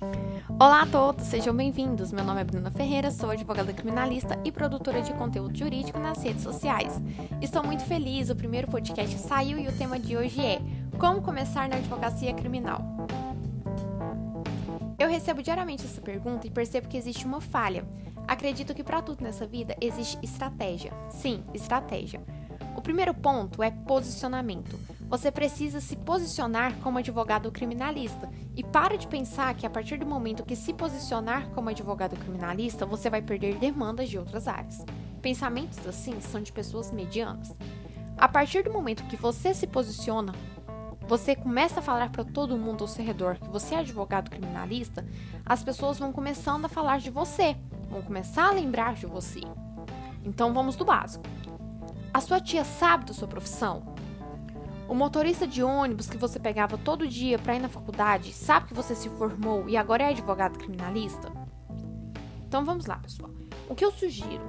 Olá 0.00 0.82
a 0.82 0.86
todos, 0.86 1.26
sejam 1.26 1.54
bem-vindos. 1.54 2.12
Meu 2.12 2.24
nome 2.24 2.40
é 2.40 2.44
Bruna 2.44 2.70
Ferreira, 2.70 3.10
sou 3.10 3.30
advogada 3.30 3.72
criminalista 3.72 4.38
e 4.44 4.52
produtora 4.52 5.02
de 5.02 5.12
conteúdo 5.14 5.56
jurídico 5.56 5.98
nas 5.98 6.22
redes 6.22 6.44
sociais. 6.44 7.00
Estou 7.42 7.64
muito 7.64 7.82
feliz, 7.84 8.30
o 8.30 8.36
primeiro 8.36 8.68
podcast 8.68 9.18
saiu 9.18 9.58
e 9.58 9.66
o 9.66 9.76
tema 9.76 9.98
de 9.98 10.16
hoje 10.16 10.40
é 10.40 10.60
Como 11.00 11.20
começar 11.20 11.68
na 11.68 11.76
advocacia 11.76 12.32
criminal. 12.32 12.80
Eu 14.98 15.08
recebo 15.08 15.42
diariamente 15.42 15.84
essa 15.84 16.00
pergunta 16.00 16.46
e 16.46 16.50
percebo 16.50 16.86
que 16.86 16.96
existe 16.96 17.26
uma 17.26 17.40
falha. 17.40 17.84
Acredito 18.26 18.74
que 18.74 18.84
para 18.84 19.02
tudo 19.02 19.24
nessa 19.24 19.46
vida 19.46 19.76
existe 19.80 20.16
estratégia. 20.22 20.92
Sim, 21.10 21.42
estratégia. 21.52 22.22
O 22.76 22.80
primeiro 22.80 23.12
ponto 23.12 23.64
é 23.64 23.70
posicionamento. 23.72 24.78
Você 25.08 25.30
precisa 25.30 25.80
se 25.80 25.96
posicionar 25.96 26.76
como 26.80 26.98
advogado 26.98 27.50
criminalista 27.50 28.30
e 28.54 28.62
para 28.62 28.98
de 28.98 29.06
pensar 29.06 29.54
que 29.54 29.64
a 29.64 29.70
partir 29.70 29.98
do 29.98 30.04
momento 30.04 30.44
que 30.44 30.54
se 30.54 30.74
posicionar 30.74 31.48
como 31.50 31.70
advogado 31.70 32.14
criminalista, 32.14 32.84
você 32.84 33.08
vai 33.08 33.22
perder 33.22 33.56
demandas 33.56 34.10
de 34.10 34.18
outras 34.18 34.46
áreas. 34.46 34.84
Pensamentos 35.22 35.86
assim 35.86 36.20
são 36.20 36.42
de 36.42 36.52
pessoas 36.52 36.92
medianas. 36.92 37.56
A 38.18 38.28
partir 38.28 38.62
do 38.64 38.72
momento 38.72 39.04
que 39.04 39.16
você 39.16 39.54
se 39.54 39.66
posiciona, 39.66 40.34
você 41.08 41.34
começa 41.34 41.80
a 41.80 41.82
falar 41.82 42.10
para 42.10 42.22
todo 42.22 42.58
mundo 42.58 42.84
ao 42.84 42.88
seu 42.88 43.02
redor 43.02 43.36
que 43.36 43.48
você 43.48 43.76
é 43.76 43.78
advogado 43.78 44.30
criminalista, 44.30 45.06
as 45.46 45.62
pessoas 45.62 45.98
vão 45.98 46.12
começando 46.12 46.66
a 46.66 46.68
falar 46.68 46.98
de 46.98 47.08
você, 47.08 47.56
vão 47.88 48.02
começar 48.02 48.48
a 48.48 48.52
lembrar 48.52 48.94
de 48.94 49.06
você. 49.06 49.40
Então 50.22 50.52
vamos 50.52 50.76
do 50.76 50.84
básico. 50.84 51.24
A 52.12 52.20
sua 52.20 52.40
tia 52.40 52.62
sabe 52.62 53.06
da 53.06 53.14
sua 53.14 53.26
profissão? 53.26 53.96
O 54.88 54.94
motorista 54.94 55.46
de 55.46 55.62
ônibus 55.62 56.08
que 56.08 56.16
você 56.16 56.40
pegava 56.40 56.78
todo 56.78 57.06
dia 57.06 57.38
para 57.38 57.54
ir 57.54 57.58
na 57.58 57.68
faculdade 57.68 58.32
sabe 58.32 58.68
que 58.68 58.74
você 58.74 58.94
se 58.94 59.10
formou 59.10 59.68
e 59.68 59.76
agora 59.76 60.04
é 60.04 60.08
advogado 60.08 60.58
criminalista? 60.58 61.30
Então 62.46 62.64
vamos 62.64 62.86
lá, 62.86 62.96
pessoal. 62.96 63.30
O 63.68 63.74
que 63.74 63.84
eu 63.84 63.92
sugiro? 63.92 64.42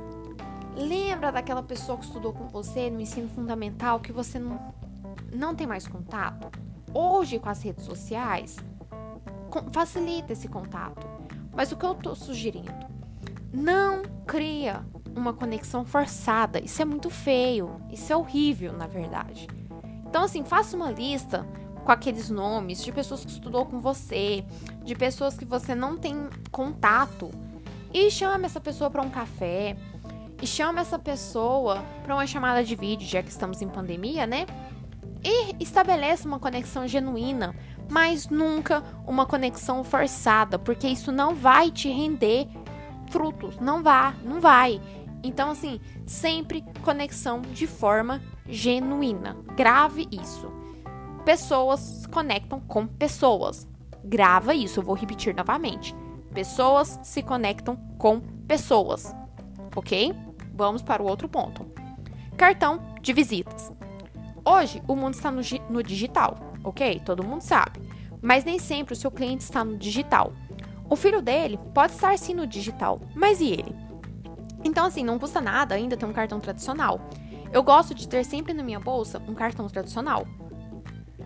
Lembra 0.77 1.29
daquela 1.29 1.61
pessoa 1.61 1.97
que 1.97 2.05
estudou 2.05 2.31
com 2.31 2.47
você 2.47 2.89
no 2.89 3.01
ensino 3.01 3.27
fundamental 3.27 3.99
que 3.99 4.13
você 4.13 4.39
não, 4.39 4.73
não 5.35 5.53
tem 5.53 5.67
mais 5.67 5.85
contato? 5.85 6.49
Hoje, 6.93 7.37
com 7.37 7.49
as 7.49 7.61
redes 7.61 7.83
sociais, 7.83 8.55
facilita 9.73 10.31
esse 10.31 10.47
contato. 10.47 11.05
Mas 11.53 11.73
o 11.73 11.75
que 11.75 11.85
eu 11.85 11.91
estou 11.91 12.15
sugerindo? 12.15 12.71
Não 13.51 14.03
cria 14.25 14.85
uma 15.13 15.33
conexão 15.33 15.83
forçada. 15.83 16.63
Isso 16.63 16.81
é 16.81 16.85
muito 16.85 17.09
feio. 17.09 17.81
Isso 17.91 18.13
é 18.13 18.15
horrível, 18.15 18.71
na 18.71 18.87
verdade. 18.87 19.58
Então, 20.09 20.23
assim, 20.23 20.43
faça 20.43 20.75
uma 20.75 20.89
lista 20.89 21.45
com 21.85 21.91
aqueles 21.91 22.31
nomes 22.31 22.83
de 22.83 22.91
pessoas 22.91 23.23
que 23.23 23.31
estudou 23.31 23.63
com 23.67 23.79
você, 23.79 24.43
de 24.83 24.95
pessoas 24.95 25.37
que 25.37 25.45
você 25.45 25.75
não 25.75 25.97
tem 25.97 26.27
contato. 26.51 27.29
E 27.93 28.09
chame 28.09 28.45
essa 28.45 28.59
pessoa 28.59 28.89
para 28.89 29.03
um 29.03 29.09
café. 29.09 29.77
E 30.41 30.47
chame 30.47 30.81
essa 30.81 30.97
pessoa 30.97 31.83
para 32.03 32.15
uma 32.15 32.25
chamada 32.25 32.63
de 32.63 32.75
vídeo, 32.75 33.07
já 33.07 33.21
que 33.21 33.29
estamos 33.29 33.61
em 33.61 33.67
pandemia, 33.67 34.25
né? 34.25 34.47
E 35.23 35.55
estabeleça 35.59 36.27
uma 36.27 36.39
conexão 36.39 36.87
genuína, 36.87 37.55
mas 37.87 38.29
nunca 38.29 38.83
uma 39.05 39.27
conexão 39.27 39.83
forçada, 39.83 40.57
porque 40.57 40.87
isso 40.87 41.11
não 41.11 41.35
vai 41.35 41.69
te 41.69 41.87
render 41.87 42.47
frutos, 43.11 43.59
não 43.59 43.83
vai, 43.83 44.15
não 44.23 44.39
vai. 44.39 44.81
Então, 45.21 45.51
assim, 45.51 45.79
sempre 46.07 46.63
conexão 46.83 47.41
de 47.41 47.67
forma 47.67 48.21
genuína. 48.49 49.37
Grave 49.55 50.07
isso. 50.11 50.51
Pessoas 51.23 51.79
se 51.79 52.07
conectam 52.07 52.59
com 52.59 52.87
pessoas. 52.87 53.67
Grava 54.03 54.53
isso, 54.53 54.79
eu 54.79 54.83
vou 54.83 54.95
repetir 54.95 55.35
novamente. 55.35 55.95
Pessoas 56.33 56.99
se 57.03 57.21
conectam 57.21 57.75
com 57.97 58.19
pessoas. 58.47 59.13
Ok? 59.75 60.13
Vamos 60.53 60.81
para 60.81 61.03
o 61.03 61.07
outro 61.07 61.29
ponto. 61.29 61.65
Cartão 62.35 62.81
de 63.01 63.13
visitas. 63.13 63.71
Hoje, 64.45 64.81
o 64.87 64.95
mundo 64.95 65.13
está 65.13 65.29
no, 65.29 65.41
no 65.69 65.83
digital, 65.83 66.37
ok? 66.63 67.01
Todo 67.05 67.23
mundo 67.23 67.41
sabe. 67.41 67.79
Mas 68.21 68.43
nem 68.43 68.57
sempre 68.57 68.93
o 68.93 68.97
seu 68.97 69.11
cliente 69.11 69.43
está 69.43 69.63
no 69.63 69.77
digital. 69.77 70.33
O 70.89 70.95
filho 70.95 71.21
dele 71.21 71.59
pode 71.73 71.93
estar 71.93 72.17
sim 72.17 72.33
no 72.33 72.47
digital, 72.47 72.99
mas 73.13 73.39
e 73.41 73.51
ele? 73.51 73.75
Então, 74.63 74.85
assim, 74.85 75.03
não 75.03 75.19
custa 75.19 75.39
nada 75.39 75.75
ainda 75.75 75.95
ter 75.95 76.05
um 76.05 76.13
cartão 76.13 76.39
tradicional. 76.39 76.99
Eu 77.51 77.63
gosto 77.63 77.95
de 77.95 78.07
ter 78.07 78.23
sempre 78.23 78.53
na 78.53 78.61
minha 78.61 78.79
bolsa 78.79 79.21
um 79.27 79.33
cartão 79.33 79.67
tradicional. 79.67 80.27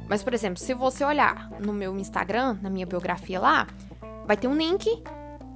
Mas, 0.07 0.23
por 0.23 0.33
exemplo, 0.33 0.59
se 0.59 0.73
você 0.73 1.03
olhar 1.03 1.49
no 1.59 1.73
meu 1.73 1.97
Instagram, 1.97 2.57
na 2.61 2.69
minha 2.69 2.85
biografia 2.85 3.39
lá, 3.39 3.67
vai 4.25 4.37
ter 4.37 4.47
um 4.47 4.55
link, 4.55 4.87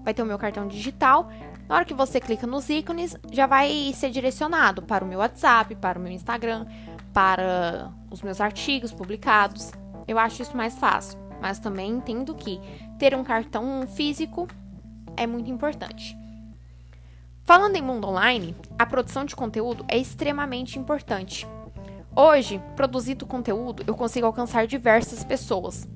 vai 0.03 0.13
ter 0.13 0.22
o 0.22 0.25
meu 0.25 0.38
cartão 0.38 0.67
digital. 0.67 1.29
Na 1.67 1.75
hora 1.75 1.85
que 1.85 1.94
você 1.94 2.19
clica 2.19 2.47
nos 2.47 2.69
ícones, 2.69 3.16
já 3.31 3.45
vai 3.45 3.91
ser 3.94 4.09
direcionado 4.09 4.81
para 4.81 5.03
o 5.03 5.07
meu 5.07 5.19
WhatsApp, 5.19 5.75
para 5.75 6.00
o 6.00 6.01
meu 6.01 6.11
Instagram, 6.11 6.66
para 7.13 7.91
os 8.09 8.22
meus 8.22 8.39
artigos 8.39 8.94
publicados. 8.94 9.72
Eu 10.07 10.17
acho 10.17 10.41
isso 10.41 10.56
mais 10.56 10.77
fácil, 10.77 11.19
mas 11.41 11.59
também 11.59 11.91
entendo 11.91 12.33
que 12.33 12.59
ter 12.97 13.16
um 13.16 13.23
cartão 13.23 13.85
físico 13.88 14.47
é 15.16 15.27
muito 15.27 15.50
importante. 15.51 16.17
Falando 17.47 17.78
em 17.78 17.81
mundo 17.81 18.06
online, 18.09 18.53
a 18.78 18.85
produção 18.85 19.24
de 19.24 19.34
conteúdo 19.34 19.85
é 19.88 19.97
extremamente 19.97 20.78
importante. 20.78 21.47
Hoje, 22.13 22.62
produzindo 22.75 23.25
conteúdo, 23.25 23.85
eu 23.88 23.96
consigo 23.96 24.28
alcançar 24.28 24.68
diversas 24.68 25.24
pessoas. 25.24 25.88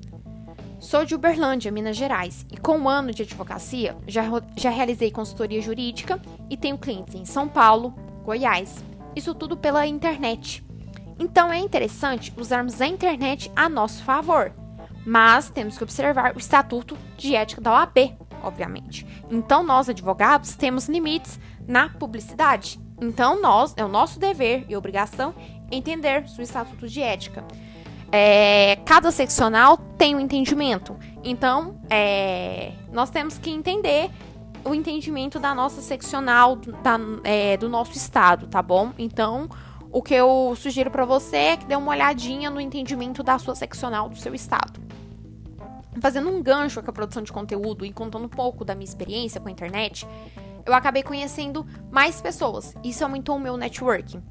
Sou 0.80 1.04
de 1.04 1.14
Uberlândia, 1.14 1.70
Minas 1.70 1.94
Gerais, 1.94 2.46
e 2.50 2.56
com 2.56 2.78
um 2.78 2.88
ano 2.88 3.12
de 3.12 3.20
advocacia 3.20 3.94
já, 4.08 4.22
já 4.56 4.70
realizei 4.70 5.10
consultoria 5.10 5.60
jurídica 5.60 6.18
e 6.48 6.56
tenho 6.56 6.78
clientes 6.78 7.14
em 7.14 7.26
São 7.26 7.46
Paulo, 7.46 7.94
Goiás. 8.24 8.82
Isso 9.14 9.34
tudo 9.34 9.54
pela 9.54 9.86
internet. 9.86 10.64
Então 11.18 11.52
é 11.52 11.58
interessante 11.58 12.32
usarmos 12.34 12.80
a 12.80 12.86
internet 12.86 13.52
a 13.54 13.68
nosso 13.68 14.02
favor, 14.04 14.54
mas 15.04 15.50
temos 15.50 15.76
que 15.76 15.84
observar 15.84 16.34
o 16.34 16.38
Estatuto 16.38 16.96
de 17.18 17.36
Ética 17.36 17.60
da 17.60 17.72
OAB, 17.72 18.16
obviamente. 18.42 19.06
Então, 19.30 19.62
nós, 19.62 19.88
advogados, 19.88 20.54
temos 20.54 20.88
limites 20.88 21.38
na 21.66 21.88
publicidade. 21.88 22.80
Então, 23.00 23.40
nós, 23.40 23.74
é 23.76 23.84
o 23.84 23.88
nosso 23.88 24.18
dever 24.18 24.64
e 24.68 24.76
obrigação 24.76 25.34
entender 25.70 26.24
o 26.38 26.42
estatuto 26.42 26.88
de 26.88 27.00
ética. 27.00 27.44
É, 28.10 28.76
cada 28.84 29.10
seccional 29.10 29.78
tem 29.96 30.14
um 30.14 30.20
entendimento. 30.20 30.96
Então, 31.24 31.80
é, 31.88 32.72
nós 32.92 33.10
temos 33.10 33.38
que 33.38 33.50
entender 33.50 34.10
o 34.64 34.74
entendimento 34.74 35.40
da 35.40 35.54
nossa 35.54 35.80
seccional, 35.80 36.56
da, 36.56 36.98
é, 37.24 37.56
do 37.56 37.68
nosso 37.68 37.92
estado, 37.92 38.46
tá 38.46 38.62
bom? 38.62 38.92
Então, 38.98 39.48
o 39.90 40.02
que 40.02 40.14
eu 40.14 40.54
sugiro 40.56 40.90
para 40.90 41.04
você 41.04 41.36
é 41.36 41.56
que 41.56 41.64
dê 41.64 41.74
uma 41.74 41.90
olhadinha 41.90 42.50
no 42.50 42.60
entendimento 42.60 43.22
da 43.22 43.38
sua 43.38 43.54
seccional 43.54 44.08
do 44.08 44.16
seu 44.16 44.34
estado 44.34 44.91
fazendo 46.00 46.30
um 46.30 46.42
gancho 46.42 46.82
com 46.82 46.90
a 46.90 46.92
produção 46.92 47.22
de 47.22 47.32
conteúdo 47.32 47.84
e 47.84 47.92
contando 47.92 48.24
um 48.24 48.28
pouco 48.28 48.64
da 48.64 48.74
minha 48.74 48.88
experiência 48.88 49.40
com 49.40 49.48
a 49.48 49.52
internet, 49.52 50.06
eu 50.64 50.74
acabei 50.74 51.02
conhecendo 51.02 51.66
mais 51.90 52.20
pessoas. 52.20 52.74
Isso 52.82 53.04
aumentou 53.04 53.36
o 53.36 53.40
meu 53.40 53.56
networking. 53.56 54.22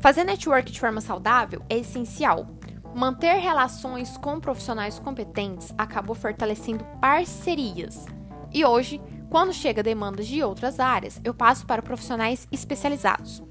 Fazer 0.00 0.24
network 0.24 0.70
de 0.70 0.80
forma 0.80 1.00
saudável 1.00 1.62
é 1.68 1.78
essencial. 1.78 2.46
Manter 2.94 3.34
relações 3.34 4.16
com 4.16 4.40
profissionais 4.40 4.98
competentes 4.98 5.72
acabou 5.76 6.14
fortalecendo 6.14 6.84
parcerias. 7.00 8.06
E 8.52 8.64
hoje, 8.64 9.00
quando 9.30 9.52
chega 9.52 9.82
demandas 9.82 10.26
de 10.26 10.42
outras 10.42 10.80
áreas, 10.80 11.20
eu 11.22 11.34
passo 11.34 11.66
para 11.66 11.82
profissionais 11.82 12.48
especializados. 12.50 13.42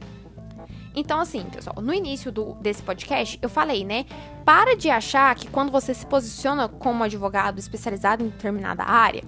Então, 0.99 1.19
assim, 1.19 1.43
pessoal, 1.43 1.75
no 1.79 1.93
início 1.93 2.31
do, 2.31 2.55
desse 2.55 2.81
podcast, 2.81 3.37
eu 3.39 3.47
falei, 3.47 3.85
né? 3.85 4.07
Para 4.43 4.75
de 4.75 4.89
achar 4.89 5.35
que 5.35 5.47
quando 5.47 5.71
você 5.71 5.93
se 5.93 6.03
posiciona 6.03 6.67
como 6.67 7.03
advogado 7.03 7.59
especializado 7.59 8.23
em 8.23 8.29
determinada 8.29 8.83
área, 8.83 9.23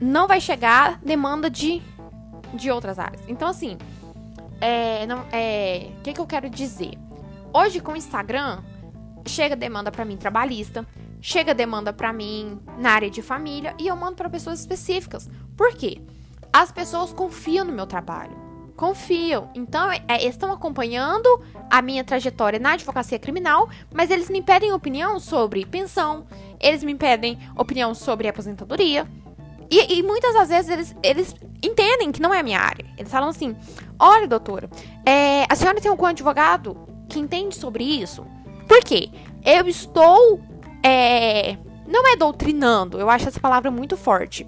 não 0.00 0.26
vai 0.26 0.40
chegar 0.40 0.98
demanda 1.04 1.50
de, 1.50 1.82
de 2.54 2.70
outras 2.70 2.98
áreas. 2.98 3.22
Então, 3.28 3.46
assim, 3.46 3.76
é, 4.58 5.06
é, 5.30 5.90
o 5.98 6.00
que, 6.00 6.14
que 6.14 6.20
eu 6.20 6.26
quero 6.26 6.48
dizer? 6.48 6.94
Hoje, 7.52 7.78
com 7.78 7.92
o 7.92 7.96
Instagram, 7.96 8.62
chega 9.26 9.54
demanda 9.54 9.92
para 9.92 10.06
mim 10.06 10.16
trabalhista, 10.16 10.86
chega 11.20 11.52
demanda 11.52 11.92
para 11.92 12.10
mim 12.10 12.58
na 12.78 12.90
área 12.90 13.10
de 13.10 13.20
família 13.20 13.74
e 13.78 13.86
eu 13.86 13.96
mando 13.96 14.16
para 14.16 14.30
pessoas 14.30 14.60
específicas. 14.60 15.28
Por 15.58 15.74
quê? 15.74 16.00
As 16.50 16.72
pessoas 16.72 17.12
confiam 17.12 17.66
no 17.66 17.72
meu 17.72 17.86
trabalho 17.86 18.41
confiam. 18.76 19.50
Então, 19.54 19.90
é, 19.90 20.02
é, 20.08 20.26
estão 20.26 20.52
acompanhando 20.52 21.28
a 21.70 21.80
minha 21.82 22.04
trajetória 22.04 22.58
na 22.58 22.72
advocacia 22.72 23.18
criminal, 23.18 23.68
mas 23.92 24.10
eles 24.10 24.28
me 24.28 24.42
pedem 24.42 24.72
opinião 24.72 25.20
sobre 25.20 25.66
pensão, 25.66 26.26
eles 26.60 26.82
me 26.82 26.94
pedem 26.94 27.38
opinião 27.56 27.94
sobre 27.94 28.28
aposentadoria. 28.28 29.06
E, 29.70 29.98
e 29.98 30.02
muitas 30.02 30.34
das 30.34 30.48
vezes 30.48 30.70
eles, 30.70 30.96
eles 31.02 31.34
entendem 31.62 32.12
que 32.12 32.20
não 32.20 32.34
é 32.34 32.40
a 32.40 32.42
minha 32.42 32.60
área. 32.60 32.84
Eles 32.98 33.10
falam 33.10 33.30
assim: 33.30 33.56
olha, 33.98 34.28
doutora, 34.28 34.68
é, 35.06 35.44
a 35.48 35.54
senhora 35.54 35.80
tem 35.80 35.90
algum 35.90 36.06
advogado 36.06 36.76
que 37.08 37.18
entende 37.18 37.54
sobre 37.54 37.84
isso? 37.84 38.26
Por 38.68 38.80
quê? 38.84 39.10
Eu 39.44 39.66
estou 39.66 40.40
é, 40.82 41.56
não 41.86 42.10
é 42.10 42.16
doutrinando, 42.16 42.98
eu 42.98 43.08
acho 43.08 43.28
essa 43.28 43.38
palavra 43.38 43.70
muito 43.70 43.96
forte. 43.96 44.46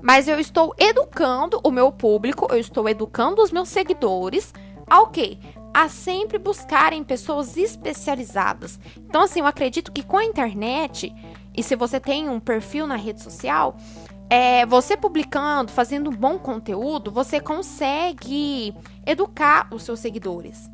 Mas 0.00 0.28
eu 0.28 0.38
estou 0.38 0.74
educando 0.78 1.60
o 1.64 1.70
meu 1.70 1.90
público, 1.90 2.46
eu 2.50 2.58
estou 2.58 2.88
educando 2.88 3.42
os 3.42 3.50
meus 3.50 3.68
seguidores 3.68 4.52
ao 4.86 5.08
quê? 5.08 5.38
A 5.74 5.88
sempre 5.88 6.38
buscarem 6.38 7.02
pessoas 7.02 7.56
especializadas. 7.56 8.78
Então, 8.96 9.22
assim, 9.22 9.40
eu 9.40 9.46
acredito 9.46 9.92
que 9.92 10.02
com 10.02 10.16
a 10.16 10.24
internet, 10.24 11.12
e 11.56 11.62
se 11.62 11.74
você 11.74 11.98
tem 11.98 12.28
um 12.28 12.38
perfil 12.38 12.86
na 12.86 12.96
rede 12.96 13.22
social, 13.22 13.76
é, 14.28 14.66
você 14.66 14.96
publicando, 14.96 15.70
fazendo 15.70 16.10
um 16.10 16.14
bom 16.14 16.38
conteúdo, 16.38 17.10
você 17.10 17.40
consegue 17.40 18.74
educar 19.04 19.68
os 19.70 19.82
seus 19.82 20.00
seguidores. 20.00 20.70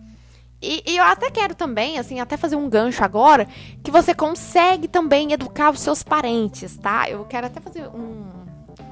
E, 0.61 0.83
e, 0.87 0.97
eu 0.97 1.05
até 1.05 1.29
quero 1.29 1.57
também, 1.57 1.99
assim, 1.99 2.21
até 2.21 2.37
fazer 2.37 2.55
um 2.55 2.69
gancho 2.69 3.03
agora, 3.03 3.49
que 3.83 3.91
você 3.91 4.15
consegue 4.15 4.87
também 4.87 5.33
educar 5.33 5.71
os 5.71 5.81
seus 5.81 6.05
parentes, 6.05 6.77
tá? 6.77 7.11
Eu 7.11 7.25
quero 7.25 7.49
até 7.49 7.61
fazer 7.61 7.89
um. 7.89 8.42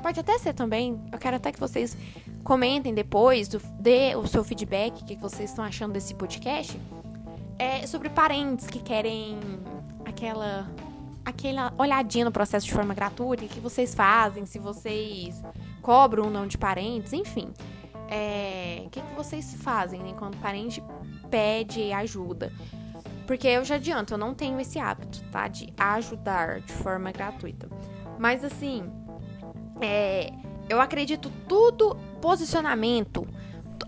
Pode 0.02 0.19
até 0.20 0.38
ser 0.38 0.55
também. 0.55 1.00
Eu 1.12 1.19
quero 1.19 1.37
até 1.37 1.52
que 1.52 1.61
vocês 1.61 1.97
comentem 2.43 2.94
depois, 2.94 3.49
do, 3.49 3.61
dê 3.79 4.14
o 4.17 4.26
seu 4.26 4.43
feedback, 4.43 5.02
o 5.02 5.05
que 5.05 5.17
vocês 5.17 5.50
estão 5.50 5.64
achando 5.64 5.93
desse 5.93 6.14
podcast. 6.14 6.79
É 7.58 7.87
sobre 7.87 8.08
parentes 8.08 8.67
que 8.67 8.79
querem 8.81 9.38
aquela 10.05 10.67
aquela 11.25 11.73
olhadinha 11.79 12.25
no 12.25 12.32
processo 12.32 12.67
de 12.67 12.73
forma 12.73 12.94
gratuita, 12.94 13.44
o 13.44 13.49
que 13.49 13.61
vocês 13.61 13.94
fazem, 13.94 14.47
se 14.47 14.58
vocês 14.58 15.43
cobram 15.82 16.25
ou 16.25 16.31
não 16.31 16.47
de 16.47 16.58
parentes, 16.58 17.12
enfim. 17.12 17.52
É, 18.08 18.82
o 18.87 18.91
que, 18.91 19.00
que 19.00 19.14
vocês 19.14 19.55
fazem 19.62 20.00
né, 20.00 20.14
quando 20.19 20.35
o 20.35 20.38
parente 20.38 20.82
pede 21.31 21.93
ajuda? 21.93 22.52
Porque 23.26 23.47
eu 23.47 23.64
já 23.64 23.76
adianto, 23.76 24.14
eu 24.14 24.19
não 24.19 24.35
tenho 24.35 24.58
esse 24.58 24.79
hábito, 24.79 25.23
tá? 25.31 25.47
De 25.47 25.73
ajudar 25.79 26.61
de 26.61 26.73
forma 26.73 27.12
gratuita. 27.12 27.69
Mas 28.19 28.44
assim, 28.44 28.91
é, 29.80 30.32
eu 30.68 30.80
acredito 30.80 31.30
tudo 31.48 31.96
posicionamento. 32.20 33.26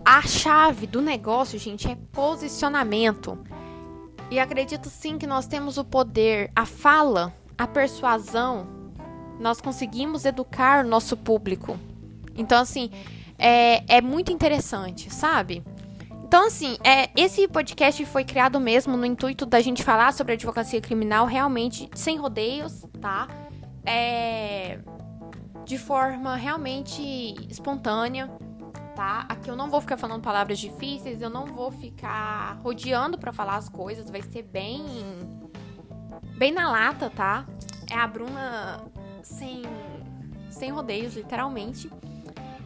A 0.03 0.21
chave 0.21 0.85
do 0.85 1.01
negócio, 1.01 1.57
gente, 1.57 1.87
é 1.89 1.97
posicionamento. 2.11 3.37
E 4.29 4.39
acredito 4.39 4.89
sim 4.89 5.17
que 5.17 5.27
nós 5.27 5.47
temos 5.47 5.77
o 5.77 5.85
poder, 5.85 6.51
a 6.55 6.65
fala, 6.65 7.33
a 7.57 7.67
persuasão. 7.67 8.67
Nós 9.39 9.61
conseguimos 9.61 10.25
educar 10.25 10.83
o 10.83 10.87
nosso 10.87 11.15
público. 11.15 11.79
Então, 12.35 12.59
assim, 12.59 12.89
é, 13.37 13.97
é 13.97 14.01
muito 14.01 14.31
interessante, 14.31 15.13
sabe? 15.13 15.63
Então, 16.25 16.47
assim, 16.47 16.77
é, 16.83 17.11
esse 17.15 17.47
podcast 17.47 18.03
foi 18.05 18.23
criado 18.23 18.59
mesmo 18.59 18.97
no 18.97 19.05
intuito 19.05 19.45
da 19.45 19.61
gente 19.61 19.83
falar 19.83 20.13
sobre 20.13 20.33
advocacia 20.33 20.81
criminal 20.81 21.27
realmente 21.27 21.87
sem 21.93 22.17
rodeios, 22.17 22.85
tá? 22.99 23.27
É, 23.85 24.79
de 25.65 25.77
forma 25.77 26.35
realmente 26.35 27.01
espontânea 27.49 28.29
tá? 28.95 29.25
Aqui 29.27 29.49
eu 29.49 29.55
não 29.55 29.69
vou 29.69 29.81
ficar 29.81 29.97
falando 29.97 30.21
palavras 30.21 30.59
difíceis, 30.59 31.21
eu 31.21 31.29
não 31.29 31.45
vou 31.45 31.71
ficar 31.71 32.59
rodeando 32.63 33.17
para 33.17 33.33
falar 33.33 33.57
as 33.57 33.67
coisas, 33.67 34.09
vai 34.09 34.21
ser 34.21 34.43
bem 34.43 34.83
bem 36.37 36.51
na 36.51 36.69
lata, 36.69 37.09
tá? 37.09 37.45
É 37.89 37.95
a 37.95 38.07
Bruna 38.07 38.81
sem 39.21 39.63
sem 40.49 40.69
rodeios, 40.69 41.15
literalmente. 41.15 41.89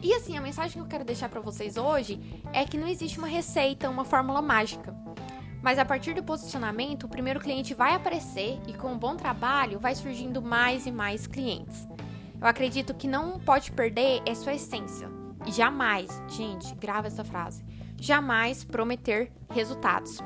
E 0.00 0.12
assim, 0.14 0.36
a 0.36 0.40
mensagem 0.40 0.74
que 0.74 0.78
eu 0.78 0.86
quero 0.86 1.04
deixar 1.04 1.28
para 1.28 1.40
vocês 1.40 1.76
hoje 1.76 2.42
é 2.52 2.64
que 2.64 2.78
não 2.78 2.86
existe 2.86 3.18
uma 3.18 3.26
receita, 3.26 3.90
uma 3.90 4.04
fórmula 4.04 4.40
mágica. 4.40 4.94
Mas 5.60 5.78
a 5.78 5.84
partir 5.84 6.14
do 6.14 6.22
posicionamento, 6.22 7.04
o 7.04 7.08
primeiro 7.08 7.40
cliente 7.40 7.74
vai 7.74 7.94
aparecer 7.94 8.60
e 8.68 8.74
com 8.74 8.92
um 8.92 8.98
bom 8.98 9.16
trabalho 9.16 9.80
vai 9.80 9.94
surgindo 9.94 10.40
mais 10.40 10.86
e 10.86 10.92
mais 10.92 11.26
clientes. 11.26 11.88
Eu 12.40 12.46
acredito 12.46 12.94
que 12.94 13.08
não 13.08 13.38
pode 13.38 13.72
perder 13.72 14.22
é 14.26 14.34
sua 14.34 14.54
essência 14.54 15.18
jamais, 15.50 16.22
gente, 16.28 16.74
grava 16.74 17.06
essa 17.06 17.24
frase, 17.24 17.64
jamais 17.98 18.64
prometer 18.64 19.32
resultados. 19.50 20.18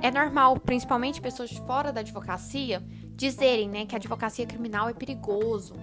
É 0.00 0.10
normal, 0.10 0.58
principalmente 0.60 1.20
pessoas 1.20 1.50
de 1.50 1.60
fora 1.62 1.92
da 1.92 2.00
advocacia, 2.00 2.82
dizerem, 3.14 3.68
né, 3.68 3.84
que 3.84 3.94
a 3.94 3.98
advocacia 3.98 4.46
criminal 4.46 4.88
é 4.88 4.94
perigoso. 4.94 5.74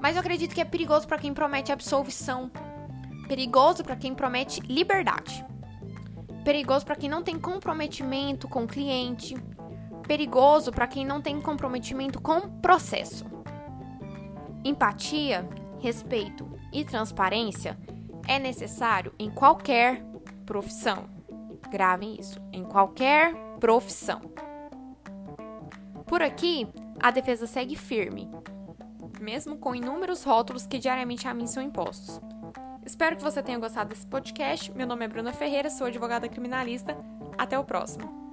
Mas 0.00 0.16
eu 0.16 0.20
acredito 0.20 0.54
que 0.54 0.60
é 0.60 0.64
perigoso 0.64 1.06
para 1.06 1.18
quem 1.18 1.32
promete 1.32 1.70
absolvição, 1.70 2.50
perigoso 3.28 3.84
para 3.84 3.96
quem 3.96 4.14
promete 4.14 4.60
liberdade, 4.60 5.44
perigoso 6.44 6.84
para 6.84 6.96
quem 6.96 7.08
não 7.08 7.22
tem 7.22 7.38
comprometimento 7.38 8.48
com 8.48 8.64
o 8.64 8.66
cliente, 8.66 9.36
perigoso 10.06 10.72
para 10.72 10.86
quem 10.86 11.04
não 11.04 11.20
tem 11.20 11.40
comprometimento 11.40 12.20
com 12.20 12.38
o 12.38 12.50
processo. 12.60 13.24
Empatia, 14.64 15.48
respeito 15.80 16.50
e 16.72 16.84
transparência 16.84 17.78
é 18.28 18.38
necessário 18.38 19.12
em 19.18 19.30
qualquer 19.30 20.04
profissão. 20.44 21.08
Gravem 21.70 22.16
isso, 22.20 22.38
em 22.52 22.62
qualquer 22.64 23.34
profissão. 23.58 24.20
Por 26.06 26.20
aqui, 26.20 26.68
a 27.00 27.10
defesa 27.10 27.46
segue 27.46 27.76
firme, 27.76 28.28
mesmo 29.20 29.56
com 29.56 29.74
inúmeros 29.74 30.24
rótulos 30.24 30.66
que 30.66 30.78
diariamente 30.78 31.26
a 31.26 31.32
mim 31.32 31.46
são 31.46 31.62
impostos. 31.62 32.20
Espero 32.84 33.16
que 33.16 33.22
você 33.22 33.42
tenha 33.42 33.58
gostado 33.58 33.90
desse 33.90 34.06
podcast. 34.06 34.72
Meu 34.72 34.86
nome 34.86 35.04
é 35.04 35.08
Bruna 35.08 35.32
Ferreira, 35.32 35.70
sou 35.70 35.86
advogada 35.86 36.28
criminalista. 36.28 36.96
Até 37.38 37.58
o 37.58 37.64
próximo. 37.64 38.29